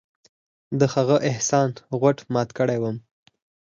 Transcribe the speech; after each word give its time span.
د 0.79 0.81
هغه 0.93 1.17
احسان 1.29 1.69
غوټ 1.99 2.17
مات 2.33 2.49
کړى 2.57 2.77
وم. 2.79 2.97